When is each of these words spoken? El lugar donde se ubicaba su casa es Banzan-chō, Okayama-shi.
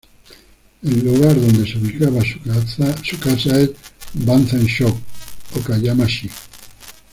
El 0.81 1.05
lugar 1.05 1.39
donde 1.39 1.71
se 1.71 1.77
ubicaba 1.77 2.23
su 2.25 2.41
casa 3.19 3.61
es 3.61 3.69
Banzan-chō, 4.15 4.91
Okayama-shi. 5.57 6.27